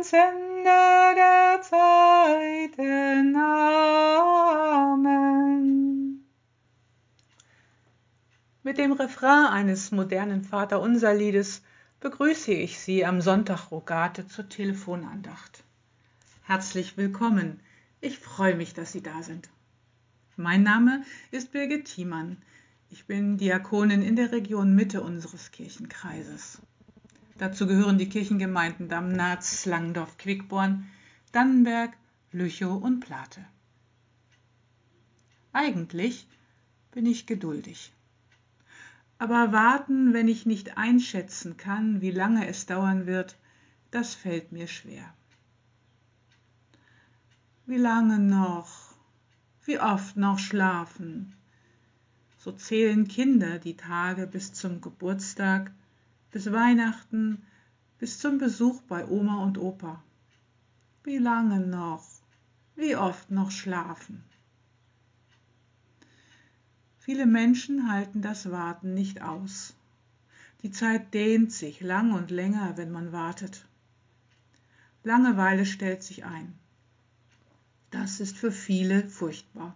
[0.00, 3.36] ans Ende der Zeiten.
[3.36, 5.04] Amen.
[8.62, 11.62] Mit dem Refrain eines modernen Vaterunser-Liedes
[12.00, 15.64] begrüße ich Sie am Sonntag Rogate zur Telefonandacht.
[16.44, 17.60] Herzlich willkommen.
[18.00, 19.50] Ich freue mich, dass Sie da sind.
[20.36, 22.38] Mein Name ist Birgit Thiemann.
[22.88, 26.62] Ich bin Diakonin in der Region Mitte unseres Kirchenkreises.
[27.40, 30.86] Dazu gehören die Kirchengemeinden Damnatz, Langdorf, Quickborn,
[31.32, 31.96] Dannenberg,
[32.32, 33.46] Lüchow und Plate.
[35.50, 36.28] Eigentlich
[36.92, 37.94] bin ich geduldig.
[39.16, 43.38] Aber warten, wenn ich nicht einschätzen kann, wie lange es dauern wird,
[43.90, 45.10] das fällt mir schwer.
[47.64, 48.94] Wie lange noch?
[49.64, 51.34] Wie oft noch schlafen?
[52.36, 55.72] So zählen Kinder die Tage bis zum Geburtstag,
[56.30, 57.42] bis Weihnachten,
[57.98, 60.02] bis zum Besuch bei Oma und Opa.
[61.02, 62.04] Wie lange noch?
[62.76, 64.22] Wie oft noch schlafen?
[66.98, 69.74] Viele Menschen halten das Warten nicht aus.
[70.62, 73.66] Die Zeit dehnt sich lang und länger, wenn man wartet.
[75.02, 76.54] Langeweile stellt sich ein.
[77.90, 79.74] Das ist für viele furchtbar.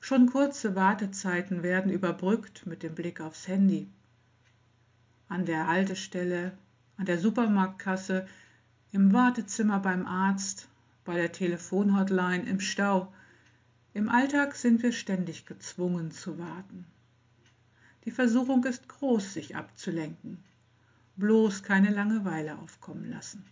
[0.00, 3.88] Schon kurze Wartezeiten werden überbrückt mit dem Blick aufs Handy.
[5.34, 6.52] An der Haltestelle,
[6.96, 8.24] an der Supermarktkasse,
[8.92, 10.68] im Wartezimmer beim Arzt,
[11.04, 13.12] bei der Telefonhotline, im Stau,
[13.94, 16.86] im Alltag sind wir ständig gezwungen zu warten.
[18.04, 20.38] Die Versuchung ist groß, sich abzulenken.
[21.16, 23.44] Bloß keine Langeweile aufkommen lassen.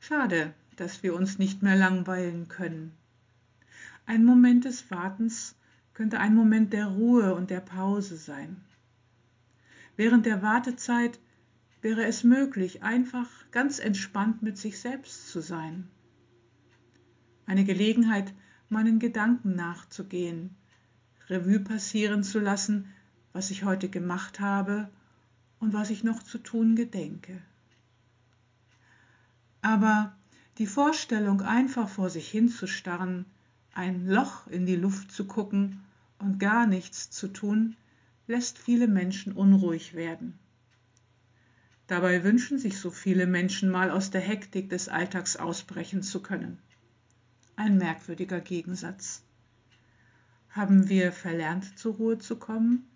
[0.00, 2.92] Schade, dass wir uns nicht mehr langweilen können.
[4.06, 5.54] Ein Moment des Wartens
[5.92, 8.64] könnte ein Moment der Ruhe und der Pause sein.
[10.00, 11.20] Während der Wartezeit
[11.82, 15.90] wäre es möglich, einfach ganz entspannt mit sich selbst zu sein
[17.50, 18.32] eine Gelegenheit,
[18.68, 20.54] meinen Gedanken nachzugehen,
[21.28, 22.86] Revue passieren zu lassen,
[23.32, 24.88] was ich heute gemacht habe
[25.58, 27.42] und was ich noch zu tun gedenke.
[29.62, 30.16] Aber
[30.58, 33.26] die Vorstellung, einfach vor sich hinzustarren,
[33.74, 35.82] ein Loch in die Luft zu gucken
[36.20, 37.76] und gar nichts zu tun,
[38.30, 40.38] lässt viele Menschen unruhig werden.
[41.86, 46.58] Dabei wünschen sich so viele Menschen mal aus der Hektik des Alltags ausbrechen zu können
[47.60, 49.22] ein merkwürdiger Gegensatz.
[50.48, 52.88] Haben wir verlernt, zur Ruhe zu kommen?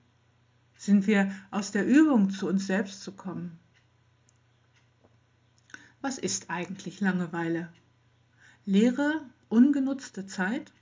[0.79, 3.59] Sind wir aus der Übung, zu uns selbst zu kommen?
[6.01, 7.71] Was ist eigentlich Langeweile?
[8.65, 10.73] Leere, ungenutzte Zeit?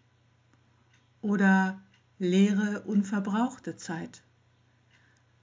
[1.20, 1.80] Oder
[2.20, 4.22] leere, unverbrauchte Zeit?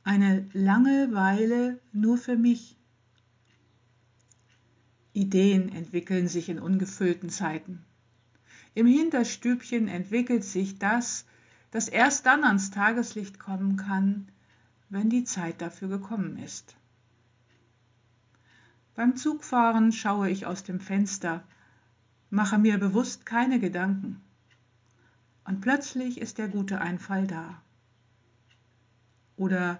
[0.09, 2.75] Eine Langeweile nur für mich?
[5.13, 7.85] Ideen entwickeln sich in ungefüllten Zeiten.
[8.73, 11.27] Im Hinterstübchen entwickelt sich das,
[11.69, 14.29] das erst dann ans Tageslicht kommen kann,
[14.89, 16.75] wenn die Zeit dafür gekommen ist.
[18.95, 21.43] Beim Zugfahren schaue ich aus dem Fenster,
[22.31, 24.19] mache mir bewusst keine Gedanken.
[25.43, 27.61] Und plötzlich ist der gute Einfall da.
[29.35, 29.79] Oder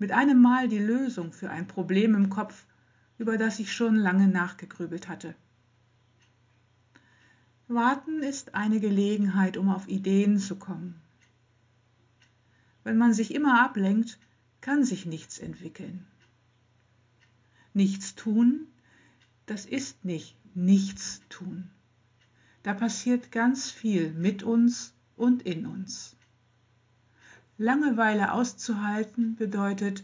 [0.00, 2.66] mit einem Mal die Lösung für ein Problem im Kopf,
[3.18, 5.36] über das ich schon lange nachgegrübelt hatte.
[7.68, 11.00] Warten ist eine Gelegenheit, um auf Ideen zu kommen.
[12.82, 14.18] Wenn man sich immer ablenkt,
[14.60, 16.04] kann sich nichts entwickeln.
[17.72, 18.66] Nichts tun,
[19.46, 21.70] das ist nicht nichts tun.
[22.62, 26.16] Da passiert ganz viel mit uns und in uns.
[27.62, 30.02] Langeweile auszuhalten bedeutet,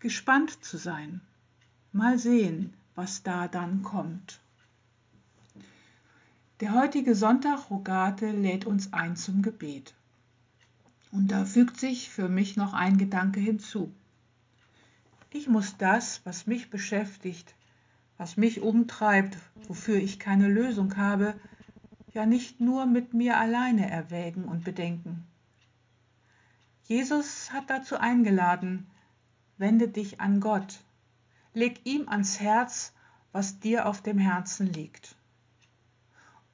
[0.00, 1.22] gespannt zu sein.
[1.92, 4.38] Mal sehen, was da dann kommt.
[6.60, 9.94] Der heutige Sonntag Rogate lädt uns ein zum Gebet.
[11.10, 13.90] Und da fügt sich für mich noch ein Gedanke hinzu.
[15.30, 17.54] Ich muss das, was mich beschäftigt,
[18.18, 19.38] was mich umtreibt,
[19.68, 21.32] wofür ich keine Lösung habe,
[22.12, 25.24] ja nicht nur mit mir alleine erwägen und bedenken.
[26.90, 28.84] Jesus hat dazu eingeladen,
[29.58, 30.80] wende dich an Gott,
[31.54, 32.92] leg ihm ans Herz,
[33.30, 35.14] was dir auf dem Herzen liegt.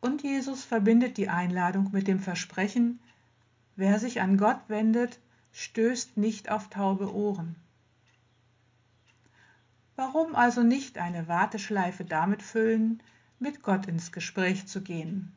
[0.02, 3.00] Und Jesus verbindet die Einladung mit dem Versprechen,
[3.76, 5.20] wer sich an Gott wendet,
[5.52, 7.56] stößt nicht auf taube Ohren.
[9.94, 13.02] Warum also nicht eine Warteschleife damit füllen,
[13.38, 15.32] mit Gott ins Gespräch zu gehen?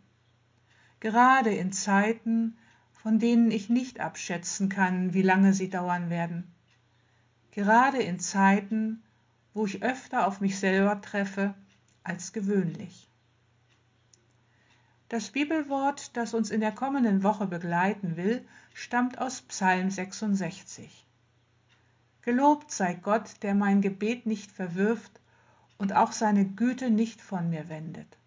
[0.99, 2.57] Gerade in Zeiten,
[3.01, 6.51] von denen ich nicht abschätzen kann, wie lange sie dauern werden.
[7.51, 9.01] Gerade in Zeiten,
[9.53, 11.53] wo ich öfter auf mich selber treffe
[12.03, 13.07] als gewöhnlich.
[15.07, 21.05] Das Bibelwort, das uns in der kommenden Woche begleiten will, stammt aus Psalm 66.
[22.21, 25.19] Gelobt sei Gott, der mein Gebet nicht verwirft
[25.77, 28.18] und auch seine Güte nicht von mir wendet.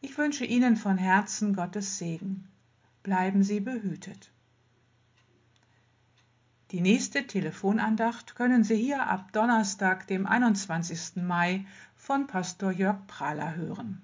[0.00, 2.48] Ich wünsche Ihnen von Herzen Gottes Segen.
[3.02, 4.30] Bleiben Sie behütet.
[6.72, 11.16] Die nächste Telefonandacht können Sie hier ab Donnerstag, dem 21.
[11.16, 11.64] Mai
[11.94, 14.02] von Pastor Jörg Prahler hören.